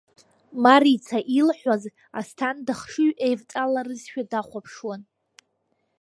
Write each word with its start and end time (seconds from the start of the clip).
Марица 0.63 1.17
илҳәоз 1.39 1.83
Асҭанда 2.19 2.73
хшыҩ 2.79 3.11
еивҵаларызшәа 3.25 4.23
дахәаԥшуан. 4.31 5.01